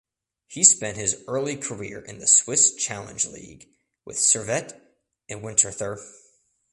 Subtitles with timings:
[0.47, 3.69] He spent his early career in the Swiss Challenge League
[4.03, 4.81] with Servette
[5.29, 5.99] and Winterthur.